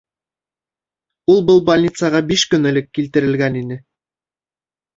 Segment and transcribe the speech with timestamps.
[1.33, 3.81] Ул был больницаға биш көн элек килтерелгән ине.